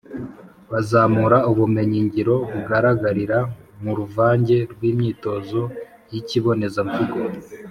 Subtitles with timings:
[0.71, 3.37] bazamura ubumenyi ngiro bugaragarira
[3.83, 5.61] mu ruvange rw’imyitozo
[6.11, 7.17] y’ikibonezamvugo